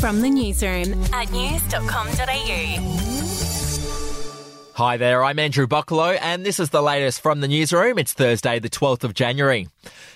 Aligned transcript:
From 0.00 0.20
the 0.20 0.30
newsroom 0.30 1.02
at 1.12 1.30
news.com.au. 1.32 2.94
Hi 4.74 4.96
there, 4.96 5.24
I'm 5.24 5.40
Andrew 5.40 5.66
Bucklow, 5.66 6.16
and 6.20 6.46
this 6.46 6.60
is 6.60 6.70
the 6.70 6.80
latest 6.80 7.20
from 7.20 7.40
the 7.40 7.48
newsroom. 7.48 7.98
It's 7.98 8.12
Thursday, 8.12 8.60
the 8.60 8.70
12th 8.70 9.02
of 9.02 9.12
January. 9.12 9.66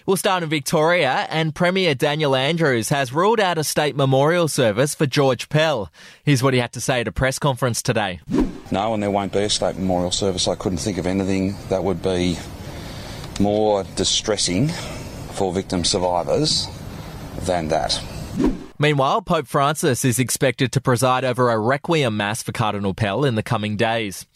We'll 0.06 0.16
start 0.16 0.44
in 0.44 0.48
Victoria, 0.48 1.26
and 1.30 1.52
Premier 1.52 1.96
Daniel 1.96 2.36
Andrews 2.36 2.88
has 2.90 3.12
ruled 3.12 3.40
out 3.40 3.58
a 3.58 3.64
state 3.64 3.96
memorial 3.96 4.46
service 4.46 4.94
for 4.94 5.04
George 5.06 5.48
Pell. 5.48 5.90
Here's 6.22 6.44
what 6.44 6.54
he 6.54 6.60
had 6.60 6.72
to 6.74 6.80
say 6.80 7.00
at 7.00 7.08
a 7.08 7.12
press 7.12 7.40
conference 7.40 7.82
today. 7.82 8.20
No, 8.70 8.94
and 8.94 9.02
there 9.02 9.10
won't 9.10 9.32
be 9.32 9.40
a 9.40 9.50
state 9.50 9.74
memorial 9.74 10.12
service. 10.12 10.46
I 10.46 10.54
couldn't 10.54 10.78
think 10.78 10.98
of 10.98 11.08
anything 11.08 11.56
that 11.70 11.82
would 11.82 12.00
be 12.00 12.38
more 13.40 13.82
distressing 13.96 14.68
for 15.32 15.52
victim 15.52 15.84
survivors 15.84 16.68
than 17.40 17.66
that. 17.66 18.00
Meanwhile, 18.82 19.22
Pope 19.22 19.46
Francis 19.46 20.04
is 20.04 20.18
expected 20.18 20.72
to 20.72 20.80
preside 20.80 21.24
over 21.24 21.50
a 21.50 21.56
requiem 21.56 22.16
mass 22.16 22.42
for 22.42 22.50
Cardinal 22.50 22.94
Pell 22.94 23.24
in 23.24 23.36
the 23.36 23.42
coming 23.44 23.76
days. 23.76 24.26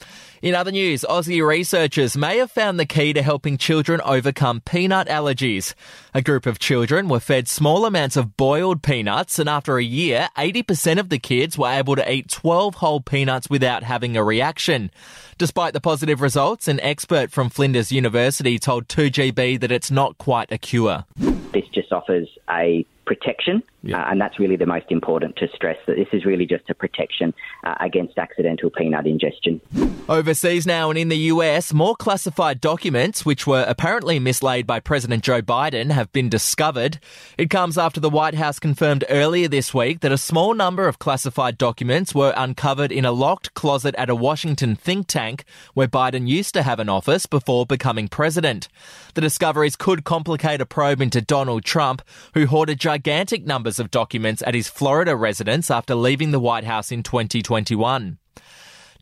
In 0.40 0.54
other 0.54 0.70
news, 0.70 1.04
Aussie 1.08 1.44
researchers 1.44 2.16
may 2.16 2.38
have 2.38 2.52
found 2.52 2.78
the 2.78 2.86
key 2.86 3.12
to 3.12 3.22
helping 3.22 3.58
children 3.58 4.00
overcome 4.02 4.60
peanut 4.60 5.08
allergies. 5.08 5.74
A 6.14 6.22
group 6.22 6.46
of 6.46 6.60
children 6.60 7.08
were 7.08 7.18
fed 7.18 7.48
small 7.48 7.86
amounts 7.86 8.16
of 8.16 8.36
boiled 8.36 8.84
peanuts, 8.84 9.40
and 9.40 9.48
after 9.48 9.78
a 9.78 9.82
year, 9.82 10.28
80% 10.38 11.00
of 11.00 11.08
the 11.08 11.18
kids 11.18 11.58
were 11.58 11.72
able 11.72 11.96
to 11.96 12.08
eat 12.08 12.30
12 12.30 12.76
whole 12.76 13.00
peanuts 13.00 13.50
without 13.50 13.82
having 13.82 14.16
a 14.16 14.22
reaction. 14.22 14.92
Despite 15.38 15.72
the 15.72 15.80
positive 15.80 16.20
results, 16.20 16.68
an 16.68 16.78
expert 16.82 17.32
from 17.32 17.50
Flinders 17.50 17.90
University 17.90 18.60
told 18.60 18.86
2GB 18.86 19.58
that 19.58 19.72
it's 19.72 19.90
not 19.90 20.18
quite 20.18 20.52
a 20.52 20.58
cure. 20.58 21.04
This 21.52 21.66
just 21.74 21.90
offers 21.90 22.28
a 22.48 22.86
protection, 23.06 23.62
uh, 23.88 23.96
and 23.96 24.20
that's 24.20 24.38
really 24.38 24.56
the 24.56 24.66
most 24.66 24.86
important 24.90 25.36
to 25.36 25.48
stress 25.54 25.78
that 25.86 25.96
this 25.96 26.08
is 26.12 26.24
really 26.24 26.44
just 26.44 26.68
a 26.68 26.74
protection 26.74 27.32
uh, 27.64 27.74
against 27.80 28.18
accidental 28.18 28.68
peanut 28.68 29.06
ingestion. 29.06 29.60
Overseas 30.08 30.66
now 30.66 30.90
and 30.90 30.98
in 30.98 31.08
the 31.08 31.16
US, 31.16 31.72
more 31.72 31.96
classified 31.96 32.60
documents, 32.60 33.24
which 33.24 33.46
were 33.46 33.64
apparently 33.66 34.18
mislaid 34.18 34.66
by 34.66 34.80
President 34.80 35.22
Joe 35.22 35.40
Biden, 35.40 35.90
have 35.90 36.12
been 36.12 36.28
discovered. 36.28 36.98
It 37.38 37.48
comes 37.48 37.78
after 37.78 38.00
the 38.00 38.10
White 38.10 38.34
House 38.34 38.58
confirmed 38.58 39.04
earlier 39.08 39.48
this 39.48 39.72
week 39.72 40.00
that 40.00 40.12
a 40.12 40.18
small 40.18 40.52
number 40.54 40.88
of 40.88 40.98
classified 40.98 41.56
documents 41.56 42.14
were 42.14 42.34
uncovered 42.36 42.90
in 42.90 43.04
a 43.04 43.12
locked 43.12 43.54
closet 43.54 43.94
at 43.96 44.10
a 44.10 44.14
Washington 44.14 44.74
think 44.74 45.06
tank 45.06 45.44
where 45.74 45.88
Biden 45.88 46.28
used 46.28 46.54
to 46.54 46.62
have 46.62 46.80
an 46.80 46.88
office 46.88 47.26
before 47.26 47.66
becoming 47.66 48.08
president. 48.08 48.68
The 49.14 49.20
discoveries 49.20 49.76
could 49.76 50.04
complicate 50.04 50.60
a 50.60 50.66
probe 50.66 51.00
into 51.00 51.20
Donald 51.20 51.64
Trump, 51.64 52.02
who 52.34 52.46
hoarded 52.46 52.78
gigantic 52.96 53.44
numbers 53.44 53.78
of 53.78 53.90
documents 53.90 54.42
at 54.46 54.54
his 54.54 54.68
Florida 54.68 55.14
residence 55.14 55.70
after 55.70 55.94
leaving 55.94 56.30
the 56.30 56.40
White 56.40 56.64
House 56.64 56.90
in 56.90 57.02
2021. 57.02 58.16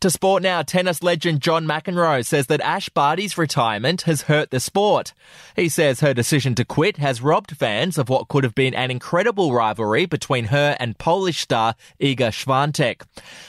To 0.00 0.10
sport 0.10 0.42
now, 0.42 0.62
tennis 0.62 1.00
legend 1.00 1.40
John 1.40 1.64
McEnroe 1.64 2.26
says 2.26 2.48
that 2.48 2.60
Ash 2.60 2.88
Barty's 2.88 3.38
retirement 3.38 4.02
has 4.02 4.22
hurt 4.22 4.50
the 4.50 4.58
sport. 4.58 5.14
He 5.54 5.68
says 5.68 6.00
her 6.00 6.12
decision 6.12 6.56
to 6.56 6.64
quit 6.64 6.96
has 6.96 7.22
robbed 7.22 7.56
fans 7.56 7.96
of 7.96 8.08
what 8.08 8.26
could 8.26 8.42
have 8.42 8.56
been 8.56 8.74
an 8.74 8.90
incredible 8.90 9.52
rivalry 9.52 10.06
between 10.06 10.46
her 10.46 10.76
and 10.80 10.98
Polish 10.98 11.38
star 11.38 11.76
Iga 12.00 12.32
Swiatek. 12.32 13.02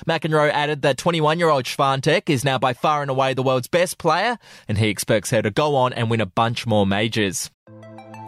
McEnroe 0.08 0.52
added 0.52 0.84
that 0.84 0.98
21-year-old 0.98 1.66
Swiatek 1.66 2.30
is 2.30 2.46
now 2.46 2.60
by 2.60 2.74
far 2.74 3.02
and 3.02 3.10
away 3.10 3.34
the 3.34 3.42
world's 3.42 3.68
best 3.68 3.98
player, 3.98 4.38
and 4.68 4.78
he 4.78 4.90
expects 4.90 5.32
her 5.32 5.42
to 5.42 5.50
go 5.50 5.76
on 5.76 5.92
and 5.92 6.12
win 6.12 6.22
a 6.22 6.28
bunch 6.28 6.68
more 6.68 6.86
majors. 6.86 7.50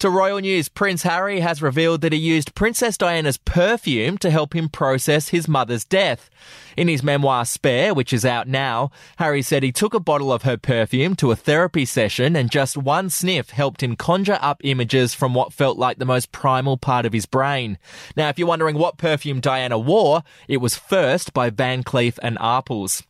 To 0.00 0.08
royal 0.08 0.38
news, 0.38 0.70
Prince 0.70 1.02
Harry 1.02 1.40
has 1.40 1.60
revealed 1.60 2.00
that 2.00 2.14
he 2.14 2.18
used 2.18 2.54
Princess 2.54 2.96
Diana's 2.96 3.36
perfume 3.36 4.16
to 4.16 4.30
help 4.30 4.56
him 4.56 4.70
process 4.70 5.28
his 5.28 5.46
mother's 5.46 5.84
death. 5.84 6.30
In 6.74 6.88
his 6.88 7.02
memoir 7.02 7.44
Spare, 7.44 7.92
which 7.92 8.14
is 8.14 8.24
out 8.24 8.48
now, 8.48 8.90
Harry 9.18 9.42
said 9.42 9.62
he 9.62 9.72
took 9.72 9.92
a 9.92 10.00
bottle 10.00 10.32
of 10.32 10.44
her 10.44 10.56
perfume 10.56 11.16
to 11.16 11.32
a 11.32 11.36
therapy 11.36 11.84
session 11.84 12.34
and 12.34 12.50
just 12.50 12.78
one 12.78 13.10
sniff 13.10 13.50
helped 13.50 13.82
him 13.82 13.94
conjure 13.94 14.38
up 14.40 14.62
images 14.64 15.12
from 15.12 15.34
what 15.34 15.52
felt 15.52 15.76
like 15.76 15.98
the 15.98 16.06
most 16.06 16.32
primal 16.32 16.78
part 16.78 17.04
of 17.04 17.12
his 17.12 17.26
brain. 17.26 17.76
Now, 18.16 18.30
if 18.30 18.38
you're 18.38 18.48
wondering 18.48 18.78
what 18.78 18.96
perfume 18.96 19.40
Diana 19.40 19.78
wore, 19.78 20.22
it 20.48 20.62
was 20.62 20.76
First 20.76 21.34
by 21.34 21.50
Van 21.50 21.82
Cleef 21.84 22.18
and 22.22 22.38
Arpels. 22.38 23.02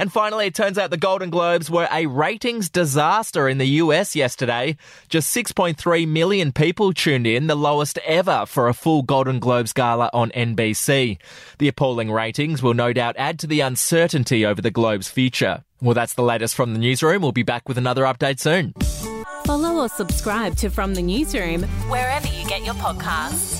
And 0.00 0.10
finally, 0.10 0.46
it 0.46 0.54
turns 0.54 0.78
out 0.78 0.88
the 0.90 0.96
Golden 0.96 1.28
Globes 1.28 1.68
were 1.68 1.86
a 1.92 2.06
ratings 2.06 2.70
disaster 2.70 3.50
in 3.50 3.58
the 3.58 3.66
US 3.66 4.16
yesterday. 4.16 4.78
Just 5.10 5.36
6.3 5.36 6.08
million 6.08 6.52
people 6.52 6.94
tuned 6.94 7.26
in, 7.26 7.48
the 7.48 7.54
lowest 7.54 7.98
ever 8.06 8.46
for 8.46 8.68
a 8.68 8.72
full 8.72 9.02
Golden 9.02 9.38
Globes 9.38 9.74
gala 9.74 10.08
on 10.14 10.30
NBC. 10.30 11.18
The 11.58 11.68
appalling 11.68 12.10
ratings 12.10 12.62
will 12.62 12.72
no 12.72 12.94
doubt 12.94 13.16
add 13.18 13.38
to 13.40 13.46
the 13.46 13.60
uncertainty 13.60 14.46
over 14.46 14.62
the 14.62 14.70
Globe's 14.70 15.10
future. 15.10 15.64
Well, 15.82 15.92
that's 15.92 16.14
the 16.14 16.22
latest 16.22 16.54
from 16.54 16.72
the 16.72 16.80
newsroom. 16.80 17.20
We'll 17.20 17.32
be 17.32 17.42
back 17.42 17.68
with 17.68 17.76
another 17.76 18.04
update 18.04 18.40
soon. 18.40 18.72
Follow 19.44 19.82
or 19.82 19.90
subscribe 19.90 20.56
to 20.56 20.70
From 20.70 20.94
the 20.94 21.02
Newsroom 21.02 21.64
wherever 21.90 22.26
you 22.26 22.46
get 22.46 22.64
your 22.64 22.74
podcasts. 22.76 23.59